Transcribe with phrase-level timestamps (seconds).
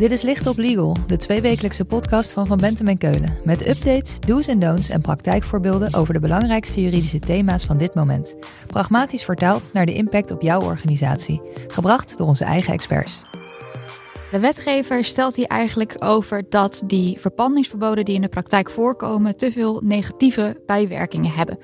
[0.00, 3.36] Dit is Licht op Legal, de tweewekelijkse podcast van Van Bentem en Keulen.
[3.44, 8.36] Met updates, do's en don'ts en praktijkvoorbeelden over de belangrijkste juridische thema's van dit moment.
[8.66, 11.40] Pragmatisch vertaald naar de impact op jouw organisatie.
[11.66, 13.22] Gebracht door onze eigen experts.
[14.30, 19.52] De wetgever stelt hier eigenlijk over dat die verpandingsverboden die in de praktijk voorkomen te
[19.52, 21.58] veel negatieve bijwerkingen hebben.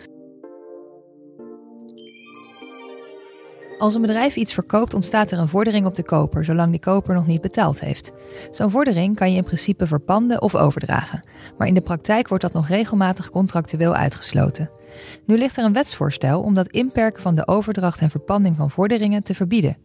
[3.79, 7.15] Als een bedrijf iets verkoopt, ontstaat er een vordering op de koper, zolang die koper
[7.15, 8.13] nog niet betaald heeft.
[8.51, 12.53] Zo'n vordering kan je in principe verpanden of overdragen, maar in de praktijk wordt dat
[12.53, 14.71] nog regelmatig contractueel uitgesloten.
[15.27, 19.23] Nu ligt er een wetsvoorstel om dat inperken van de overdracht en verpanding van vorderingen
[19.23, 19.77] te verbieden.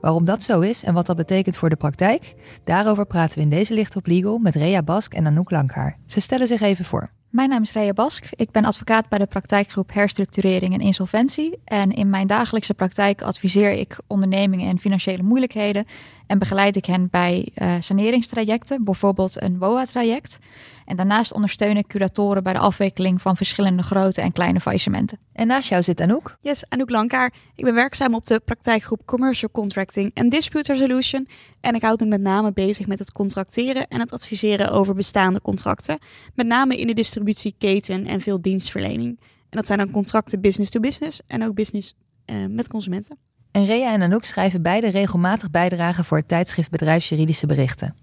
[0.00, 2.34] Waarom dat zo is en wat dat betekent voor de praktijk,
[2.64, 5.98] daarover praten we in deze Licht op Legal met Rea Bask en Anouk Langhaar.
[6.06, 7.10] Ze stellen zich even voor.
[7.28, 8.26] Mijn naam is Rea Bask.
[8.30, 11.58] Ik ben advocaat bij de praktijkgroep Herstructurering en Insolventie.
[11.64, 15.86] En in mijn dagelijkse praktijk adviseer ik ondernemingen in financiële moeilijkheden
[16.28, 20.38] en begeleid ik hen bij uh, saneringstrajecten, bijvoorbeeld een WOA-traject.
[20.84, 25.18] En daarnaast ondersteun ik curatoren bij de afwikkeling van verschillende grote en kleine faillissementen.
[25.32, 26.36] En naast jou zit Anouk.
[26.40, 27.32] Yes, Anouk Lankaar.
[27.54, 31.28] Ik ben werkzaam op de praktijkgroep Commercial Contracting en Dispute Resolution.
[31.60, 35.40] En ik houd me met name bezig met het contracteren en het adviseren over bestaande
[35.40, 35.98] contracten.
[36.34, 39.20] Met name in de distributieketen en veel dienstverlening.
[39.20, 41.94] En dat zijn dan contracten business to business en ook business
[42.26, 43.27] uh, met consumenten.
[43.50, 47.94] En Rea en Anouk schrijven beide regelmatig bijdragen voor het tijdschrift Bedrijfsjuridische Berichten.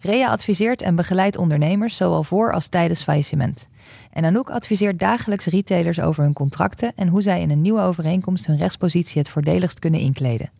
[0.00, 3.68] Rea adviseert en begeleidt ondernemers zowel voor als tijdens faillissement.
[4.12, 8.46] En Anouk adviseert dagelijks retailers over hun contracten en hoe zij in een nieuwe overeenkomst
[8.46, 10.50] hun rechtspositie het voordeligst kunnen inkleden.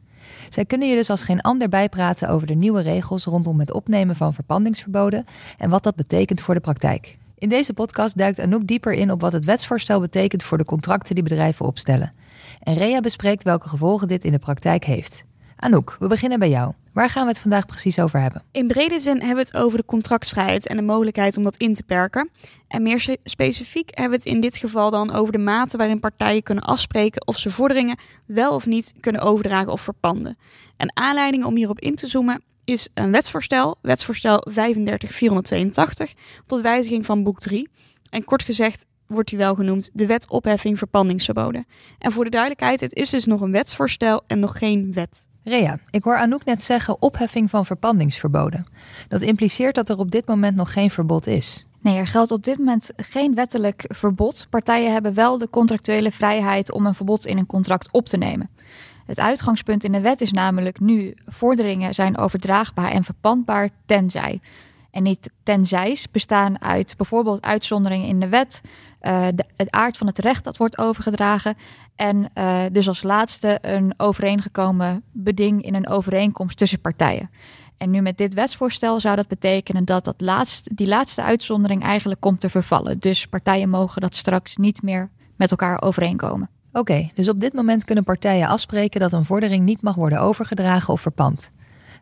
[0.49, 4.17] Zij kunnen je dus als geen ander bijpraten over de nieuwe regels rondom het opnemen
[4.17, 5.25] van verpandingsverboden
[5.59, 7.19] en wat dat betekent voor de praktijk.
[7.39, 11.15] In deze podcast duikt Anouk dieper in op wat het wetsvoorstel betekent voor de contracten
[11.15, 12.17] die bedrijven opstellen.
[12.61, 15.25] En Rea bespreekt welke gevolgen dit in de praktijk heeft.
[15.57, 16.73] Anouk, we beginnen bij jou.
[16.93, 18.43] Waar gaan we het vandaag precies over hebben?
[18.53, 21.75] In brede zin hebben we het over de contractsvrijheid en de mogelijkheid om dat in
[21.75, 22.31] te perken.
[22.69, 26.43] En meer specifiek hebben we het in dit geval dan over de mate waarin partijen
[26.43, 30.39] kunnen afspreken of ze vorderingen wel of niet kunnen overdragen of verpanden.
[30.77, 36.15] En aanleiding om hierop in te zoomen is een wetsvoorstel, wetsvoorstel 35482,
[36.47, 37.69] tot wijziging van boek 3.
[38.11, 41.67] En kort gezegd wordt hij wel genoemd de wet opheffing verpandingsverboden.
[41.99, 45.29] En voor de duidelijkheid, het is dus nog een wetsvoorstel en nog geen wet.
[45.45, 48.69] Rea, ik hoor Anouk net zeggen opheffing van verpandingsverboden.
[49.09, 51.67] Dat impliceert dat er op dit moment nog geen verbod is.
[51.81, 54.47] Nee, er geldt op dit moment geen wettelijk verbod.
[54.51, 58.51] Partijen hebben wel de contractuele vrijheid om een verbod in een contract op te nemen.
[59.09, 64.41] Het uitgangspunt in de wet is namelijk nu: vorderingen zijn overdraagbaar en verpandbaar tenzij.
[64.91, 68.61] En niet tenzij's bestaan uit bijvoorbeeld uitzonderingen in de wet,
[69.03, 71.57] uh, de, het aard van het recht dat wordt overgedragen
[71.97, 77.31] en uh, dus als laatste een overeengekomen beding in een overeenkomst tussen partijen.
[77.77, 82.21] En nu met dit wetsvoorstel zou dat betekenen dat, dat laatst, die laatste uitzondering eigenlijk
[82.21, 82.99] komt te vervallen.
[82.99, 86.51] Dus partijen mogen dat straks niet meer met elkaar overeenkomen.
[86.73, 90.93] Oké, dus op dit moment kunnen partijen afspreken dat een vordering niet mag worden overgedragen
[90.93, 91.51] of verpand.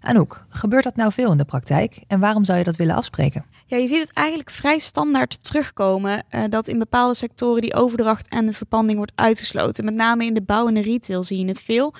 [0.00, 3.44] Anouk, gebeurt dat nou veel in de praktijk en waarom zou je dat willen afspreken?
[3.66, 8.28] Ja, je ziet het eigenlijk vrij standaard terugkomen uh, dat in bepaalde sectoren die overdracht
[8.28, 9.84] en de verpanding wordt uitgesloten.
[9.84, 11.94] Met name in de bouw en de retail zie je het veel.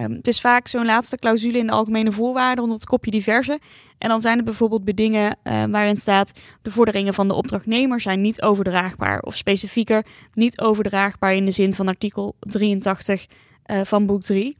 [0.00, 3.60] Um, het is vaak zo'n laatste clausule in de algemene voorwaarden onder het kopje diverse.
[3.98, 8.20] En dan zijn er bijvoorbeeld bedingen uh, waarin staat de vorderingen van de opdrachtnemer zijn
[8.20, 9.20] niet overdraagbaar.
[9.20, 13.26] Of specifieker niet overdraagbaar in de zin van artikel 83
[13.66, 14.56] uh, van boek 3.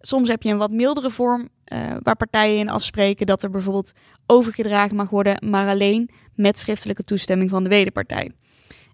[0.00, 3.92] Soms heb je een wat mildere vorm uh, waar partijen in afspreken dat er bijvoorbeeld
[4.26, 8.30] overgedragen mag worden, maar alleen met schriftelijke toestemming van de wederpartij.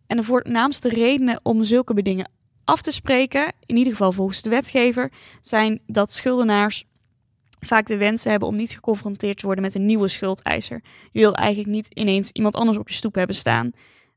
[0.07, 2.31] En de voornaamste redenen om zulke bedingen
[2.65, 6.85] af te spreken, in ieder geval volgens de wetgever, zijn dat schuldenaars
[7.61, 10.83] vaak de wens hebben om niet geconfronteerd te worden met een nieuwe schuldeiser.
[11.11, 13.73] Je wil eigenlijk niet ineens iemand anders op je stoep hebben staan.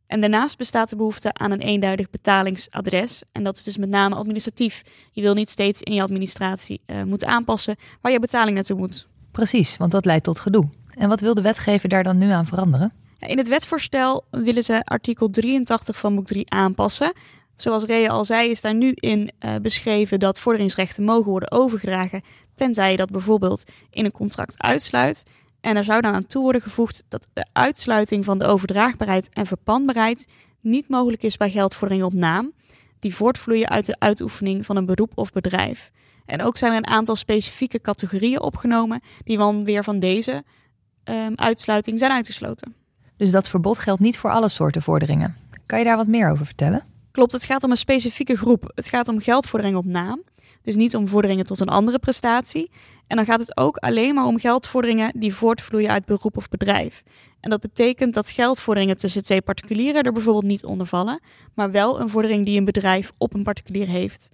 [0.08, 3.24] En daarnaast bestaat de behoefte aan een eenduidig betalingsadres.
[3.32, 4.82] En dat is dus met name administratief.
[5.12, 9.08] Je wil niet steeds in je administratie uh, moeten aanpassen waar je betaling naartoe moet.
[9.32, 10.70] Precies, want dat leidt tot gedoe.
[10.90, 12.94] En wat wil de wetgever daar dan nu aan veranderen?
[13.20, 17.14] In het wetsvoorstel willen ze artikel 83 van boek 3 aanpassen.
[17.56, 22.22] Zoals Rea al zei, is daar nu in uh, beschreven dat vorderingsrechten mogen worden overgedragen,
[22.56, 25.24] tenzij je dat bijvoorbeeld in een contract uitsluit.
[25.62, 29.46] En er zou dan aan toe worden gevoegd dat de uitsluiting van de overdraagbaarheid en
[29.46, 30.28] verpandbaarheid
[30.62, 32.54] niet mogelijk is bij geldvorderingen op naam,
[33.00, 35.92] die voortvloeien uit de uitoefening van een beroep of bedrijf.
[36.26, 40.44] En ook zijn er een aantal specifieke categorieën opgenomen die dan weer van deze
[41.04, 42.76] um, uitsluiting zijn uitgesloten.
[43.18, 45.36] Dus dat verbod geldt niet voor alle soorten vorderingen.
[45.66, 46.95] Kan je daar wat meer over vertellen?
[47.16, 48.72] Klopt, het gaat om een specifieke groep.
[48.74, 50.24] Het gaat om geldvorderingen op naam.
[50.62, 52.72] Dus niet om vorderingen tot een andere prestatie.
[53.08, 57.04] En dan gaat het ook alleen maar om geldvorderingen die voortvloeien uit beroep of bedrijf.
[57.40, 61.20] En dat betekent dat geldvorderingen tussen twee particulieren er bijvoorbeeld niet onder vallen,
[61.54, 64.30] maar wel een vordering die een bedrijf op een particulier heeft.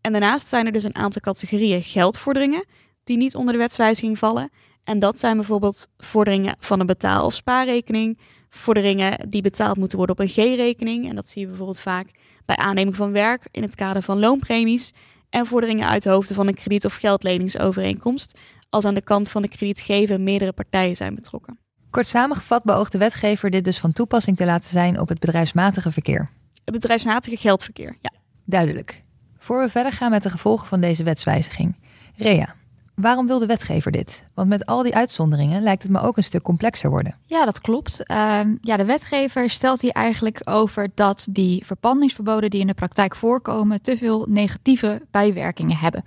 [0.00, 2.64] En daarnaast zijn er dus een aantal categorieën geldvorderingen
[3.04, 4.50] die niet onder de wetswijziging vallen.
[4.84, 10.16] En dat zijn bijvoorbeeld vorderingen van een betaal- of spaarrekening, vorderingen die betaald moeten worden
[10.16, 11.08] op een G-rekening.
[11.08, 12.10] En dat zie je bijvoorbeeld vaak
[12.46, 14.92] bij aanneming van werk in het kader van loonpremies.
[15.30, 18.38] En vorderingen uit de hoofden van een krediet- of geldleningsovereenkomst,
[18.70, 21.58] als aan de kant van de kredietgever meerdere partijen zijn betrokken.
[21.90, 25.92] Kort samengevat beoogt de wetgever dit dus van toepassing te laten zijn op het bedrijfsmatige
[25.92, 26.30] verkeer.
[26.64, 28.12] Het bedrijfsmatige geldverkeer, ja.
[28.44, 29.00] Duidelijk.
[29.38, 31.76] Voor we verder gaan met de gevolgen van deze wetswijziging.
[32.16, 32.54] Rea,
[33.00, 34.28] waarom wil de wetgever dit?
[34.34, 37.14] Want met al die uitzonderingen lijkt het me ook een stuk complexer worden.
[37.22, 38.06] Ja, dat klopt.
[38.06, 43.16] Ehm, ja, de wetgever stelt hier eigenlijk over dat die verpandingsverboden die in de praktijk
[43.16, 46.04] voorkomen te veel negatieve bijwerkingen hebben.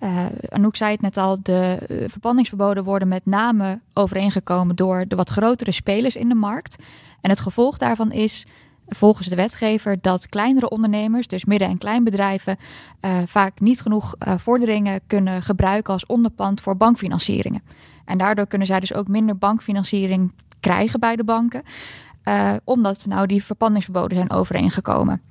[0.00, 5.16] Uh, Anouk zei het net al, de uh, verpandingsverboden worden met name overeengekomen door de
[5.16, 6.76] wat grotere spelers in de markt.
[7.20, 8.46] En het gevolg daarvan is,
[8.88, 12.56] volgens de wetgever, dat kleinere ondernemers, dus midden- en kleinbedrijven,
[13.00, 17.62] uh, vaak niet genoeg vorderingen kunnen gebruiken als onderpand voor bankfinancieringen.
[18.04, 21.62] En daardoor kunnen zij dus ook minder bankfinanciering krijgen bij de banken,
[22.64, 25.22] omdat nou die verpandingsverboden zijn overeengekomen.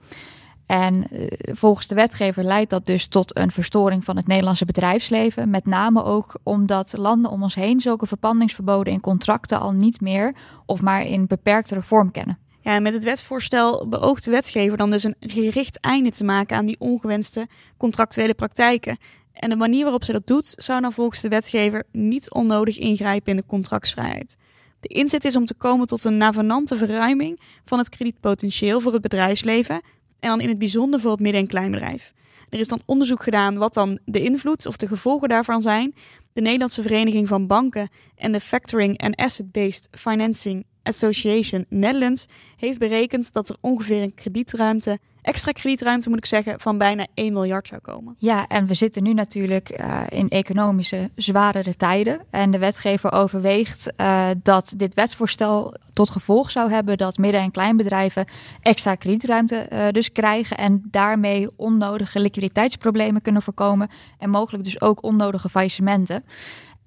[0.68, 5.50] En uh, volgens de wetgever leidt dat dus tot een verstoring van het Nederlandse bedrijfsleven.
[5.50, 10.36] Met name ook omdat landen om ons heen zulke verpandingsverboden in contracten al niet meer
[10.66, 12.38] of maar in beperktere vorm kennen.
[12.68, 16.80] Met het wetsvoorstel beoogt de wetgever dan dus een gericht einde te maken aan die
[16.80, 17.48] ongewenste
[17.78, 18.98] contractuele praktijken.
[19.34, 23.32] En de manier waarop ze dat doet, zou dan volgens de wetgever niet onnodig ingrijpen
[23.32, 24.38] in de contractsvrijheid.
[24.80, 29.02] De inzet is om te komen tot een navenante verruiming van het kredietpotentieel voor het
[29.02, 29.82] bedrijfsleven
[30.20, 32.14] en dan in het bijzonder voor het midden- en kleinbedrijf.
[32.50, 35.96] Er is dan onderzoek gedaan wat dan de invloed of de gevolgen daarvan zijn.
[36.34, 42.26] De Nederlandse Vereniging van Banken en de Factoring and Asset-Based Financing Association Netherlands
[42.58, 47.34] heeft berekend dat er ongeveer een kredietruimte, extra kredietruimte moet ik zeggen, van bijna 1
[47.34, 48.16] miljard zou komen.
[48.18, 52.22] Ja, en we zitten nu natuurlijk uh, in economische zwaardere tijden.
[52.30, 57.52] En de wetgever overweegt uh, dat dit wetsvoorstel tot gevolg zou hebben dat midden- en
[57.52, 58.26] kleinbedrijven
[58.62, 65.04] extra kredietruimte uh, dus krijgen en daarmee onnodige liquiditeitsproblemen kunnen voorkomen en mogelijk dus ook
[65.04, 66.24] onnodige faillissementen.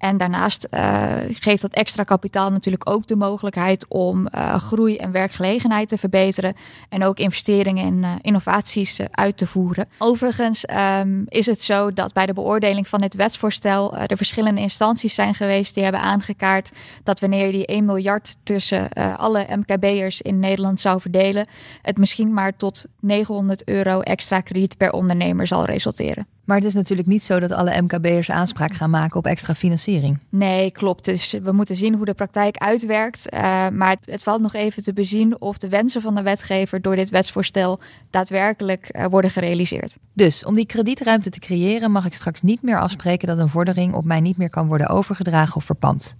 [0.01, 5.11] En daarnaast uh, geeft dat extra kapitaal natuurlijk ook de mogelijkheid om uh, groei en
[5.11, 6.55] werkgelegenheid te verbeteren.
[6.89, 9.89] En ook investeringen en uh, innovaties uit te voeren.
[9.97, 10.65] Overigens
[11.01, 15.33] um, is het zo dat bij de beoordeling van dit wetsvoorstel er verschillende instanties zijn
[15.33, 16.71] geweest die hebben aangekaart
[17.03, 21.47] dat wanneer je die 1 miljard tussen alle MKB'ers in Nederland zou verdelen,
[21.81, 26.27] het misschien maar tot 900 euro extra krediet per ondernemer zal resulteren.
[26.51, 30.17] Maar het is natuurlijk niet zo dat alle MKB'ers aanspraak gaan maken op extra financiering.
[30.29, 31.05] Nee, klopt.
[31.05, 33.33] Dus we moeten zien hoe de praktijk uitwerkt.
[33.33, 33.39] Uh,
[33.69, 36.95] maar het, het, valt nog even te bezien of de wensen van de wetgever door
[36.95, 39.97] dit wetsvoorstel daadwerkelijk uh, worden gerealiseerd.
[40.13, 43.93] Dus om die kredietruimte te creëren mag ik straks niet meer afspreken dat een vordering
[43.93, 46.15] op mij niet meer kan worden overgedragen of verpand.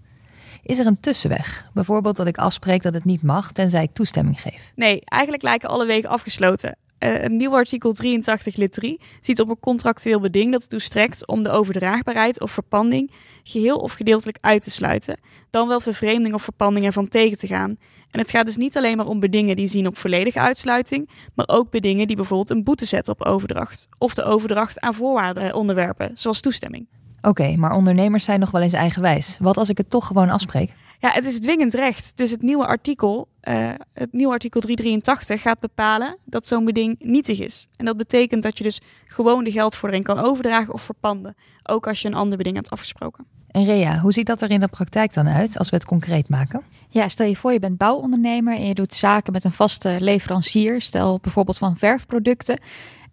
[0.64, 1.70] Is er een tussenweg?
[1.74, 4.72] Bijvoorbeeld dat ik afspreek dat het niet mag tenzij ik toestemming geef?
[4.76, 6.78] Nee, eigenlijk lijken alle wegen afgesloten.
[7.04, 11.44] Uh, een nieuw artikel 83 lid 3 ziet op een contractueel beding dat toestrekt om
[11.44, 13.12] de overdraagbaarheid of verpanding
[13.44, 17.78] geheel of gedeeltelijk uit te sluiten, dan wel vervreemding of verpanding ervan tegen te gaan.
[18.12, 21.48] En het gaat dus niet alleen maar om bedingen die zien op volledige uitsluiting, maar
[21.48, 26.12] ook bedingen die bijvoorbeeld een boete zetten op overdracht of de overdracht aan voorwaarden onderwerpen,
[26.14, 26.88] zoals toestemming.
[27.22, 29.38] Oké, maar ondernemers zijn nog wel eens eigenwijs.
[29.40, 30.74] Wat als ik het toch gewoon afspreek?
[31.02, 32.18] Ja, het is dwingend recht.
[32.18, 37.40] Dus het nieuwe artikel, uh, het nieuwe artikel 383 gaat bepalen dat zo'n beding nietig
[37.40, 37.68] is.
[37.76, 41.36] En dat betekent dat je dus gewoon de geldvordering kan overdragen of verpanden.
[41.64, 43.26] Ook als je een ander beding hebt afgesproken.
[43.52, 46.30] En Rea, hoe ziet dat er in de praktijk dan uit als we het concreet
[46.30, 46.62] maken?
[46.90, 50.82] Ja, stel je voor je bent bouwondernemer en je doet zaken met een vaste leverancier.
[50.82, 52.60] Stel bijvoorbeeld van verfproducten.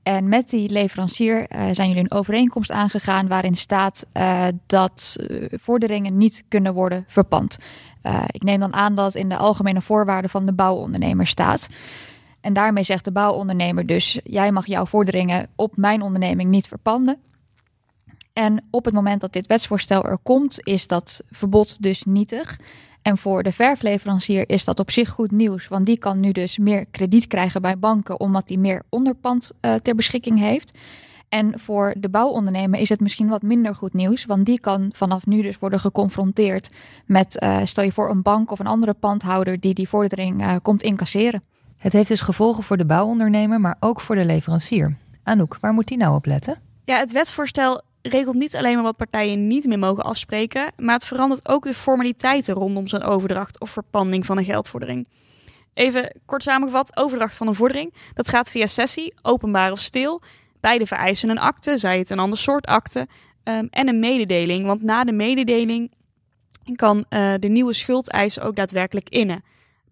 [0.08, 5.46] En met die leverancier uh, zijn jullie een overeenkomst aangegaan waarin staat uh, dat uh,
[5.50, 7.58] vorderingen niet kunnen worden verpand.
[8.30, 11.68] ik neem dan aan dat in de algemene voorwaarden van de bouwondernemer staat.
[12.40, 17.18] En daarmee zegt de bouwondernemer dus: jij mag jouw vorderingen op mijn onderneming niet verpanden.
[18.32, 22.58] En op het moment dat dit wetsvoorstel er komt, is dat verbod dus nietig.
[23.08, 26.58] En voor de verfleverancier is dat op zich goed nieuws, want die kan nu dus
[26.58, 30.78] meer krediet krijgen bij banken, omdat hij meer onderpand uh, ter beschikking heeft.
[31.28, 35.26] En voor de bouwondernemer is het misschien wat minder goed nieuws, want die kan vanaf
[35.26, 36.68] nu dus worden geconfronteerd
[37.06, 40.56] met, uh, stel je voor, een bank of een andere pandhouder die die vordering uh,
[40.62, 41.42] komt incasseren.
[41.76, 44.96] Het heeft dus gevolgen voor de bouwondernemer, maar ook voor de leverancier.
[45.22, 46.58] Anouk, waar moet die nou op letten?
[46.84, 51.06] Ja, het wetsvoorstel regelt niet alleen maar wat partijen niet meer mogen afspreken, maar het
[51.06, 55.08] verandert ook de formaliteiten rondom zo'n overdracht of verpanding van een geldvordering.
[55.74, 60.22] Even kort samengevat, overdracht van een vordering, dat gaat via sessie, openbaar of stil.
[60.60, 63.06] Beide vereisen een akte, zij het een ander soort akte,
[63.44, 64.66] um, en een mededeling.
[64.66, 65.92] Want na de mededeling
[66.74, 69.42] kan uh, de nieuwe schuldeiser ook daadwerkelijk innen.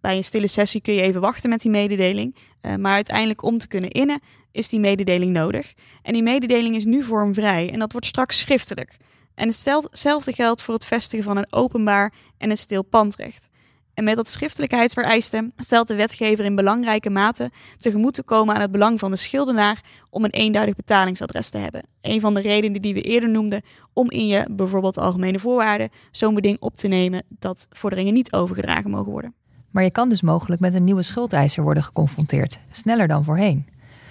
[0.06, 2.36] Bij een stille sessie kun je even wachten met die mededeling.
[2.62, 4.20] Uh, maar uiteindelijk om te kunnen innen
[4.52, 5.74] is die mededeling nodig.
[6.02, 8.96] En die mededeling is nu vormvrij en dat wordt straks schriftelijk.
[9.34, 13.48] En hetzelfde geldt voor het vestigen van een openbaar en een stil pandrecht.
[13.94, 18.72] En met dat schriftelijkheidsvereiste stelt de wetgever in belangrijke mate tegemoet te komen aan het
[18.72, 21.82] belang van de schildenaar om een eenduidig betalingsadres te hebben.
[22.00, 26.34] Een van de redenen die we eerder noemden om in je bijvoorbeeld algemene voorwaarden zo'n
[26.34, 29.34] beding op te nemen dat vorderingen niet overgedragen mogen worden.
[29.76, 33.66] Maar je kan dus mogelijk met een nieuwe schuldeiser worden geconfronteerd, sneller dan voorheen.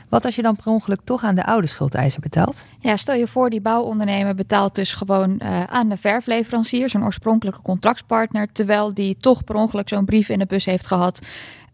[0.10, 2.66] Wat als je dan per ongeluk toch aan de oude schuldeiser betaalt?
[2.80, 7.62] Ja, stel je voor, die bouwondernemer betaalt dus gewoon uh, aan de verfleverancier, zijn oorspronkelijke
[7.62, 11.20] contractspartner, terwijl die toch per ongeluk zo'n brief in de bus heeft gehad.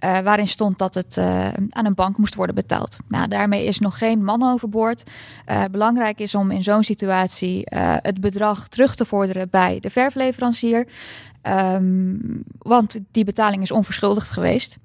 [0.04, 2.98] Uh, waarin stond dat het uh, aan een bank moest worden betaald.
[3.08, 5.04] Nou, daarmee is nog geen man overboord.
[5.72, 7.62] belangrijk is om in zo'n situatie
[8.02, 10.88] het bedrag terug te vorderen bij de verfleverancier.
[11.48, 14.78] Um, want die betaling is onverschuldigd geweest.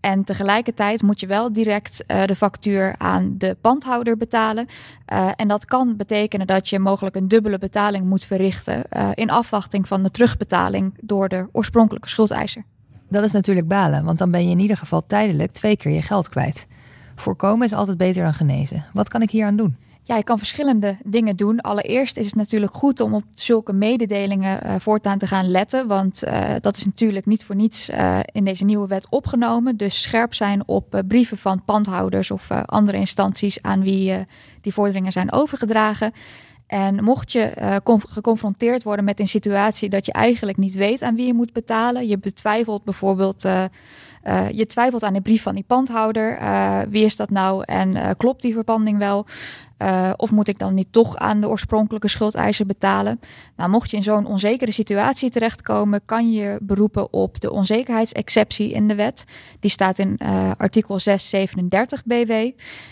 [0.00, 4.66] En tegelijkertijd moet je wel direct uh, de factuur aan de pandhouder betalen.
[5.12, 8.84] Uh, en dat kan betekenen dat je mogelijk een dubbele betaling moet verrichten.
[8.96, 12.64] Uh, in afwachting van de terugbetaling door de oorspronkelijke schuldeiser.
[13.08, 16.02] Dat is natuurlijk balen, want dan ben je in ieder geval tijdelijk twee keer je
[16.02, 16.66] geld kwijt.
[17.16, 18.84] Voorkomen is altijd beter dan genezen.
[18.92, 19.76] Wat kan ik hier aan doen?
[20.04, 21.60] Ja, je kan verschillende dingen doen.
[21.60, 25.86] Allereerst is het natuurlijk goed om op zulke mededelingen uh, voortaan te gaan letten.
[25.86, 29.76] Want uh, dat is natuurlijk niet voor niets uh, in deze nieuwe wet opgenomen.
[29.76, 34.24] Dus scherp zijn op brieven van pandhouders of andere instanties aan wie
[34.60, 36.12] die vorderingen zijn overgedragen.
[36.66, 37.52] En mocht je
[38.08, 42.08] geconfronteerd worden met een situatie dat je eigenlijk niet weet aan wie je moet betalen,
[42.08, 43.48] je betwijfelt bijvoorbeeld.
[44.24, 46.38] Uh, je twijfelt aan de brief van die pandhouder.
[46.40, 49.26] Uh, wie is dat nou en uh, klopt die verpanding wel?
[50.16, 53.20] of moet ik dan niet toch aan de oorspronkelijke schuldeiser betalen?
[53.56, 58.88] Nou, mocht je in zo'n onzekere situatie terechtkomen, kan je beroepen op de onzekerheidsexceptie in
[58.88, 59.24] de wet.
[59.60, 60.18] Die staat in
[60.56, 62.32] artikel 637 BW.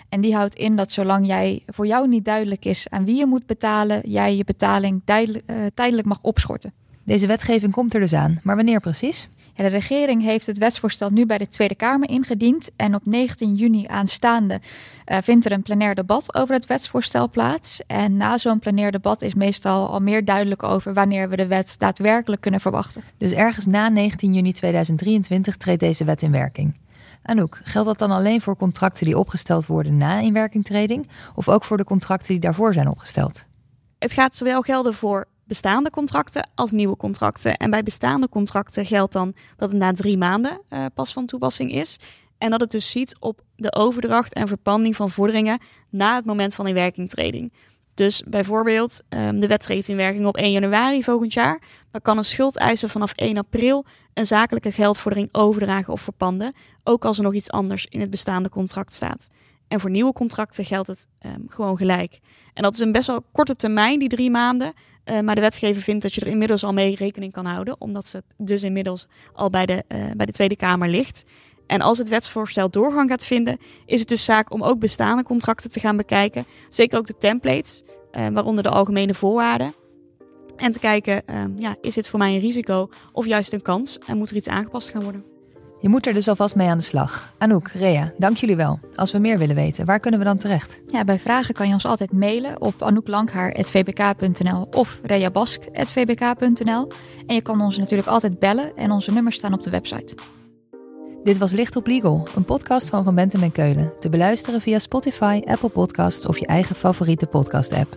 [0.08, 3.26] En die houdt in dat zolang jij voor jou niet duidelijk is aan wie je
[3.26, 5.02] moet betalen, jij je betaling
[5.74, 6.79] tijdelijk mag opschorten.
[7.04, 9.28] Deze wetgeving komt er dus aan, maar wanneer precies?
[9.54, 12.70] Ja, de regering heeft het wetsvoorstel nu bij de Tweede Kamer ingediend.
[12.76, 14.60] En op 19 juni aanstaande
[15.06, 17.80] uh, vindt er een plenair debat over het wetsvoorstel plaats.
[17.86, 21.74] En na zo'n plenair debat is meestal al meer duidelijk over wanneer we de wet
[21.78, 23.02] daadwerkelijk kunnen verwachten.
[23.18, 26.76] Dus ergens na 19 juni 2023 treedt deze wet in werking.
[27.22, 31.08] Anouk, geldt dat dan alleen voor contracten die opgesteld worden na inwerkingtreding?
[31.34, 33.44] Of ook voor de contracten die daarvoor zijn opgesteld?
[33.98, 37.56] Het gaat zowel gelden voor bestaande contracten als nieuwe contracten.
[37.56, 41.72] En bij bestaande contracten geldt dan dat het na drie maanden uh, pas van toepassing
[41.72, 41.96] is.
[42.38, 46.54] En dat het dus ziet op de overdracht en verpanding van vorderingen na het moment
[46.54, 47.52] van inwerkingtreding.
[47.94, 51.62] Dus bijvoorbeeld, um, de wet treedt in werking op 1 januari volgend jaar.
[51.90, 56.52] Dan kan een schuldeiser vanaf 1 april een zakelijke geldvordering overdragen of verpanden.
[56.84, 59.30] Ook als er nog iets anders in het bestaande contract staat.
[59.68, 62.20] En voor nieuwe contracten geldt het um, gewoon gelijk.
[62.54, 64.72] En dat is een best wel korte termijn, die drie maanden.
[65.10, 68.06] Uh, maar de wetgever vindt dat je er inmiddels al mee rekening kan houden, omdat
[68.06, 71.24] ze het dus inmiddels al bij de, uh, bij de Tweede Kamer ligt.
[71.66, 75.70] En als het wetsvoorstel doorgang gaat vinden, is het dus zaak om ook bestaande contracten
[75.70, 76.44] te gaan bekijken.
[76.68, 79.74] Zeker ook de templates, uh, waaronder de algemene voorwaarden.
[80.56, 81.22] En te kijken,
[81.56, 84.48] ja, is dit voor mij een risico of juist een kans en moet er iets
[84.48, 85.29] aangepast gaan worden?
[85.80, 87.32] Je moet er dus alvast mee aan de slag.
[87.38, 88.78] Anouk, Rea, dank jullie wel.
[88.94, 90.80] Als we meer willen weten, waar kunnen we dan terecht?
[90.86, 96.88] Ja, bij vragen kan je ons altijd mailen op anouklandhaar.vbk.nl of reabask.vbk.nl.
[97.26, 100.14] En je kan ons natuurlijk altijd bellen en onze nummers staan op de website.
[101.24, 103.92] Dit was Licht op Legal, een podcast van Van Bentem en Keulen.
[104.00, 107.96] Te beluisteren via Spotify, Apple Podcasts of je eigen favoriete podcast-app.